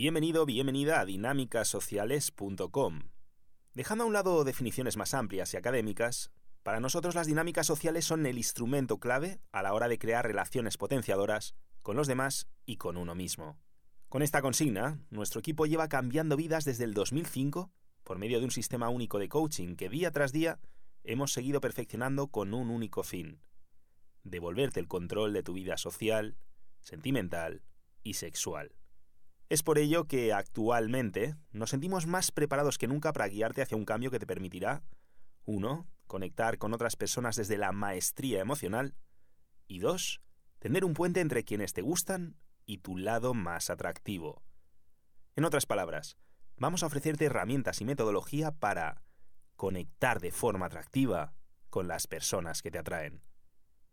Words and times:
Bienvenido, 0.00 0.46
bienvenida 0.46 1.00
a 1.00 1.04
dinámicasociales.com. 1.04 3.00
Dejando 3.74 4.04
a 4.04 4.06
un 4.06 4.12
lado 4.12 4.44
definiciones 4.44 4.96
más 4.96 5.12
amplias 5.12 5.52
y 5.52 5.56
académicas, 5.56 6.30
para 6.62 6.78
nosotros 6.78 7.16
las 7.16 7.26
dinámicas 7.26 7.66
sociales 7.66 8.04
son 8.04 8.24
el 8.24 8.38
instrumento 8.38 9.00
clave 9.00 9.40
a 9.50 9.60
la 9.60 9.74
hora 9.74 9.88
de 9.88 9.98
crear 9.98 10.24
relaciones 10.24 10.76
potenciadoras 10.76 11.56
con 11.82 11.96
los 11.96 12.06
demás 12.06 12.46
y 12.64 12.76
con 12.76 12.96
uno 12.96 13.16
mismo. 13.16 13.58
Con 14.08 14.22
esta 14.22 14.40
consigna, 14.40 15.00
nuestro 15.10 15.40
equipo 15.40 15.66
lleva 15.66 15.88
cambiando 15.88 16.36
vidas 16.36 16.64
desde 16.64 16.84
el 16.84 16.94
2005 16.94 17.72
por 18.04 18.18
medio 18.20 18.38
de 18.38 18.44
un 18.44 18.52
sistema 18.52 18.90
único 18.90 19.18
de 19.18 19.28
coaching 19.28 19.74
que 19.74 19.88
día 19.88 20.12
tras 20.12 20.30
día 20.30 20.60
hemos 21.02 21.32
seguido 21.32 21.60
perfeccionando 21.60 22.28
con 22.28 22.54
un 22.54 22.70
único 22.70 23.02
fin, 23.02 23.40
devolverte 24.22 24.78
el 24.78 24.86
control 24.86 25.32
de 25.32 25.42
tu 25.42 25.54
vida 25.54 25.76
social, 25.76 26.36
sentimental 26.82 27.64
y 28.04 28.14
sexual. 28.14 28.77
Es 29.48 29.62
por 29.62 29.78
ello 29.78 30.04
que 30.04 30.34
actualmente 30.34 31.34
nos 31.52 31.70
sentimos 31.70 32.06
más 32.06 32.32
preparados 32.32 32.76
que 32.76 32.86
nunca 32.86 33.14
para 33.14 33.28
guiarte 33.28 33.62
hacia 33.62 33.78
un 33.78 33.86
cambio 33.86 34.10
que 34.10 34.18
te 34.18 34.26
permitirá 34.26 34.82
1. 35.46 35.86
Conectar 36.06 36.58
con 36.58 36.74
otras 36.74 36.96
personas 36.96 37.36
desde 37.36 37.56
la 37.56 37.72
maestría 37.72 38.40
emocional 38.40 38.94
y 39.66 39.78
2. 39.78 40.20
Tener 40.58 40.84
un 40.84 40.92
puente 40.92 41.20
entre 41.20 41.44
quienes 41.44 41.72
te 41.72 41.80
gustan 41.80 42.36
y 42.66 42.78
tu 42.78 42.98
lado 42.98 43.32
más 43.32 43.70
atractivo. 43.70 44.42
En 45.34 45.46
otras 45.46 45.64
palabras, 45.64 46.18
vamos 46.58 46.82
a 46.82 46.86
ofrecerte 46.86 47.24
herramientas 47.24 47.80
y 47.80 47.86
metodología 47.86 48.52
para 48.52 49.02
conectar 49.56 50.20
de 50.20 50.30
forma 50.30 50.66
atractiva 50.66 51.32
con 51.70 51.88
las 51.88 52.06
personas 52.06 52.60
que 52.60 52.70
te 52.70 52.78
atraen. 52.78 53.22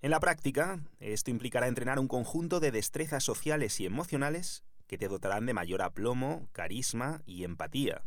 En 0.00 0.10
la 0.10 0.20
práctica, 0.20 0.80
esto 0.98 1.30
implicará 1.30 1.68
entrenar 1.68 1.98
un 1.98 2.08
conjunto 2.08 2.58
de 2.58 2.70
destrezas 2.70 3.22
sociales 3.22 3.78
y 3.80 3.86
emocionales 3.86 4.64
que 4.92 4.98
te 4.98 5.08
dotarán 5.08 5.46
de 5.46 5.54
mayor 5.54 5.80
aplomo, 5.80 6.50
carisma 6.52 7.22
y 7.24 7.44
empatía, 7.44 8.04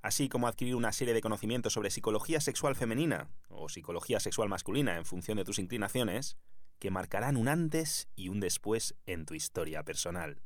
así 0.00 0.28
como 0.28 0.46
adquirir 0.46 0.76
una 0.76 0.92
serie 0.92 1.12
de 1.12 1.20
conocimientos 1.20 1.72
sobre 1.72 1.90
psicología 1.90 2.40
sexual 2.40 2.76
femenina 2.76 3.32
o 3.48 3.68
psicología 3.68 4.20
sexual 4.20 4.48
masculina 4.48 4.96
en 4.96 5.06
función 5.06 5.38
de 5.38 5.44
tus 5.44 5.58
inclinaciones, 5.58 6.36
que 6.78 6.92
marcarán 6.92 7.36
un 7.36 7.48
antes 7.48 8.06
y 8.14 8.28
un 8.28 8.38
después 8.38 8.94
en 9.06 9.26
tu 9.26 9.34
historia 9.34 9.82
personal. 9.82 10.40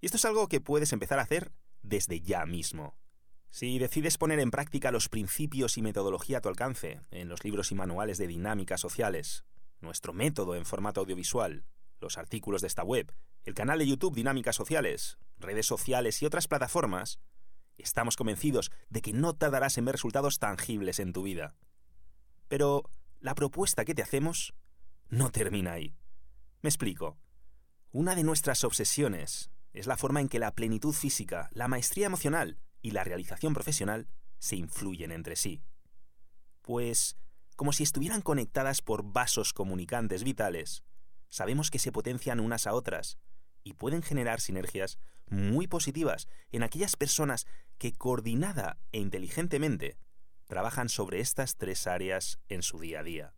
Y 0.00 0.06
esto 0.06 0.16
es 0.16 0.24
algo 0.24 0.48
que 0.48 0.60
puedes 0.60 0.92
empezar 0.92 1.20
a 1.20 1.22
hacer 1.22 1.52
desde 1.82 2.20
ya 2.20 2.44
mismo. 2.44 2.96
Si 3.50 3.78
decides 3.78 4.18
poner 4.18 4.40
en 4.40 4.50
práctica 4.50 4.90
los 4.90 5.08
principios 5.08 5.78
y 5.78 5.82
metodología 5.82 6.38
a 6.38 6.40
tu 6.40 6.48
alcance 6.48 7.02
en 7.12 7.28
los 7.28 7.44
libros 7.44 7.70
y 7.70 7.76
manuales 7.76 8.18
de 8.18 8.26
dinámicas 8.26 8.80
sociales, 8.80 9.44
nuestro 9.80 10.12
método 10.12 10.56
en 10.56 10.66
formato 10.66 11.02
audiovisual, 11.02 11.64
los 12.00 12.18
artículos 12.18 12.62
de 12.62 12.66
esta 12.66 12.82
web, 12.82 13.14
el 13.44 13.54
canal 13.54 13.78
de 13.78 13.86
YouTube 13.86 14.14
Dinámicas 14.14 14.56
Sociales, 14.56 15.18
redes 15.38 15.66
sociales 15.66 16.22
y 16.22 16.26
otras 16.26 16.48
plataformas, 16.48 17.20
estamos 17.76 18.16
convencidos 18.16 18.70
de 18.88 19.02
que 19.02 19.12
no 19.12 19.34
tardarás 19.34 19.76
en 19.76 19.84
ver 19.84 19.96
resultados 19.96 20.38
tangibles 20.38 20.98
en 20.98 21.12
tu 21.12 21.22
vida. 21.22 21.54
Pero 22.48 22.90
la 23.20 23.34
propuesta 23.34 23.84
que 23.84 23.94
te 23.94 24.02
hacemos 24.02 24.54
no 25.10 25.30
termina 25.30 25.72
ahí. 25.72 25.94
Me 26.62 26.70
explico. 26.70 27.18
Una 27.92 28.14
de 28.14 28.24
nuestras 28.24 28.64
obsesiones 28.64 29.50
es 29.74 29.86
la 29.86 29.98
forma 29.98 30.20
en 30.20 30.28
que 30.28 30.38
la 30.38 30.54
plenitud 30.54 30.94
física, 30.94 31.50
la 31.52 31.68
maestría 31.68 32.06
emocional 32.06 32.58
y 32.80 32.92
la 32.92 33.04
realización 33.04 33.52
profesional 33.52 34.08
se 34.38 34.56
influyen 34.56 35.12
entre 35.12 35.36
sí. 35.36 35.62
Pues, 36.62 37.16
como 37.56 37.72
si 37.72 37.82
estuvieran 37.82 38.22
conectadas 38.22 38.80
por 38.80 39.04
vasos 39.04 39.52
comunicantes 39.52 40.24
vitales, 40.24 40.82
sabemos 41.28 41.70
que 41.70 41.78
se 41.78 41.92
potencian 41.92 42.40
unas 42.40 42.66
a 42.66 42.72
otras 42.72 43.18
y 43.64 43.74
pueden 43.74 44.02
generar 44.02 44.40
sinergias 44.40 44.98
muy 45.26 45.66
positivas 45.66 46.28
en 46.52 46.62
aquellas 46.62 46.96
personas 46.96 47.46
que 47.78 47.92
coordinada 47.92 48.78
e 48.92 49.00
inteligentemente 49.00 49.96
trabajan 50.46 50.88
sobre 50.88 51.20
estas 51.20 51.56
tres 51.56 51.86
áreas 51.86 52.38
en 52.48 52.62
su 52.62 52.78
día 52.78 53.00
a 53.00 53.02
día. 53.02 53.34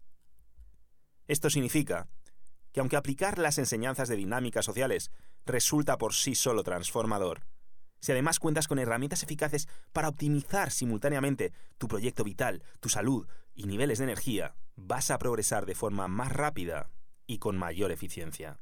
Esto 1.28 1.48
significa 1.48 2.08
que 2.72 2.80
aunque 2.80 2.96
aplicar 2.96 3.38
las 3.38 3.58
enseñanzas 3.58 4.08
de 4.08 4.16
dinámicas 4.16 4.64
sociales 4.64 5.10
resulta 5.46 5.96
por 5.96 6.12
sí 6.12 6.34
solo 6.34 6.62
transformador, 6.62 7.46
si 8.00 8.12
además 8.12 8.38
cuentas 8.38 8.68
con 8.68 8.78
herramientas 8.78 9.22
eficaces 9.22 9.68
para 9.92 10.08
optimizar 10.08 10.70
simultáneamente 10.70 11.52
tu 11.78 11.88
proyecto 11.88 12.22
vital, 12.24 12.62
tu 12.80 12.88
salud 12.88 13.26
y 13.54 13.66
niveles 13.66 13.98
de 13.98 14.04
energía, 14.04 14.54
vas 14.74 15.10
a 15.10 15.18
progresar 15.18 15.64
de 15.64 15.74
forma 15.74 16.06
más 16.06 16.32
rápida 16.32 16.90
y 17.26 17.38
con 17.38 17.56
mayor 17.56 17.90
eficiencia. 17.90 18.60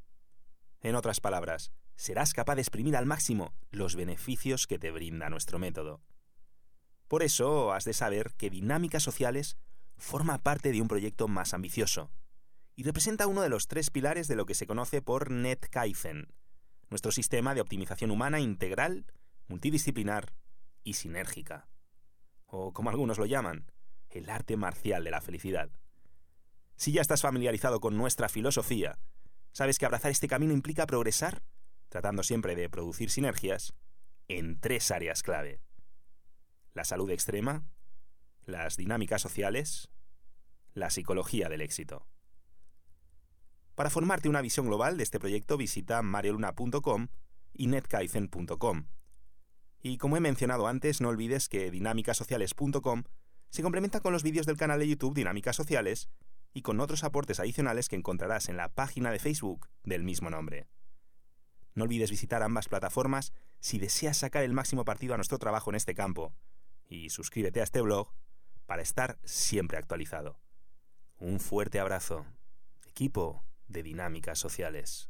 En 0.85 0.93
otras 0.93 1.19
palabras, 1.19 1.71
serás 1.95 2.33
capaz 2.33 2.53
de 2.53 2.61
exprimir 2.61 2.95
al 2.95 3.07
máximo 3.07 3.55
los 3.71 3.95
beneficios 3.95 4.67
que 4.67 4.77
te 4.77 4.91
brinda 4.91 5.31
nuestro 5.31 5.57
método. 5.57 6.03
Por 7.07 7.23
eso 7.23 7.73
has 7.73 7.85
de 7.85 7.93
saber 7.93 8.35
que 8.37 8.51
Dinámicas 8.51 9.01
Sociales 9.01 9.57
forma 9.97 10.37
parte 10.43 10.71
de 10.71 10.81
un 10.81 10.87
proyecto 10.87 11.27
más 11.27 11.55
ambicioso 11.55 12.11
y 12.75 12.83
representa 12.83 13.25
uno 13.25 13.41
de 13.41 13.49
los 13.49 13.65
tres 13.65 13.89
pilares 13.89 14.27
de 14.27 14.35
lo 14.35 14.45
que 14.45 14.53
se 14.53 14.67
conoce 14.67 15.01
por 15.01 15.31
NetKaizen, 15.31 16.27
nuestro 16.91 17.11
sistema 17.11 17.55
de 17.55 17.61
optimización 17.61 18.11
humana 18.11 18.39
integral 18.39 19.07
multidisciplinar 19.47 20.35
y 20.83 20.93
sinérgica. 20.93 21.67
O 22.45 22.73
como 22.73 22.91
algunos 22.91 23.17
lo 23.17 23.25
llaman, 23.25 23.71
el 24.11 24.29
arte 24.29 24.55
marcial 24.55 25.03
de 25.03 25.09
la 25.09 25.21
felicidad. 25.21 25.71
Si 26.75 26.91
ya 26.91 27.01
estás 27.01 27.23
familiarizado 27.23 27.79
con 27.79 27.97
nuestra 27.97 28.29
filosofía, 28.29 28.99
sabes 29.55 29.79
que 29.79 29.85
abrazar 29.85 30.11
este 30.11 30.27
camino 30.27 30.51
implica 30.51 30.85
progresar, 30.85 31.41
tratando 31.87 32.23
siempre 32.23 32.55
de 32.55 32.69
producir 32.69 33.09
sinergias, 33.09 33.73
en 34.27 34.59
tres 34.59 34.91
áreas 34.91 35.23
clave. 35.23 35.61
La 36.73 36.83
salud 36.83 37.09
extrema, 37.09 37.63
las 38.43 38.75
dinámicas 38.75 39.21
sociales, 39.21 39.89
la 40.73 40.89
psicología 40.89 41.47
del 41.47 41.61
éxito. 41.61 42.05
Para 43.75 43.89
formarte 43.89 44.27
una 44.27 44.41
visión 44.41 44.65
global 44.67 44.97
de 44.97 45.03
este 45.03 45.21
proyecto 45.21 45.55
visita 45.55 46.01
marioluna.com 46.01 47.07
y 47.53 47.67
netkaizen.com 47.67 48.87
y 49.81 49.97
como 49.99 50.17
he 50.17 50.19
mencionado 50.19 50.67
antes, 50.67 50.99
no 50.99 51.09
olvides 51.09 51.47
que 51.47 51.71
dinámicasociales.com 51.71 53.03
se 53.51 53.61
complementa 53.61 54.01
con 54.01 54.11
los 54.11 54.23
vídeos 54.23 54.47
del 54.47 54.57
canal 54.57 54.79
de 54.79 54.87
YouTube 54.87 55.13
Dinámicas 55.13 55.55
Sociales 55.55 56.09
y 56.55 56.61
con 56.61 56.79
otros 56.79 57.03
aportes 57.03 57.41
adicionales 57.41 57.89
que 57.89 57.97
encontrarás 57.97 58.47
en 58.47 58.55
la 58.55 58.69
página 58.69 59.11
de 59.11 59.19
Facebook 59.19 59.67
del 59.83 60.03
mismo 60.03 60.29
nombre. 60.29 60.67
No 61.73 61.83
olvides 61.83 62.09
visitar 62.09 62.41
ambas 62.41 62.69
plataformas 62.69 63.33
si 63.59 63.77
deseas 63.77 64.17
sacar 64.17 64.43
el 64.43 64.53
máximo 64.53 64.85
partido 64.85 65.13
a 65.13 65.17
nuestro 65.17 65.37
trabajo 65.37 65.69
en 65.69 65.75
este 65.75 65.93
campo 65.93 66.33
y 66.87 67.09
suscríbete 67.09 67.59
a 67.59 67.65
este 67.65 67.81
blog 67.81 68.07
para 68.65 68.81
estar 68.81 69.19
siempre 69.25 69.77
actualizado. 69.77 70.39
Un 71.17 71.41
fuerte 71.41 71.81
abrazo, 71.81 72.25
equipo 72.87 73.43
de 73.67 73.83
Dinámicas 73.83 74.39
Sociales. 74.39 75.09